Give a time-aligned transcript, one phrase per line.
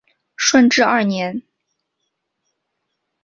[0.35, 1.43] 顺治二年。